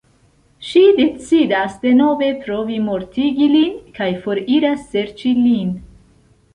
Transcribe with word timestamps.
Ŝi 0.69 0.79
decidas 0.99 1.75
denove 1.83 2.31
provi 2.47 2.81
mortigi 2.89 3.53
lin 3.55 3.79
kaj 4.01 4.11
foriras 4.27 4.91
serĉi 4.93 5.39
lin. 5.47 5.75